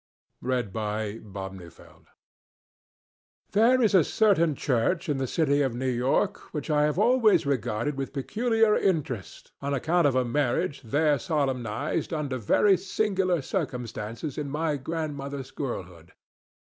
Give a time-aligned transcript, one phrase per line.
[0.41, 2.05] THE WEDDING KNELL
[3.51, 7.45] There is a certain church, in the city of New York which I have always
[7.45, 14.39] regarded with peculiar interest on account of a marriage there solemnized under very singular circumstances
[14.39, 16.13] in my grandmother's girlhood.